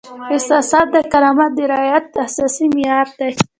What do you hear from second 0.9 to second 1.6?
د کرامت د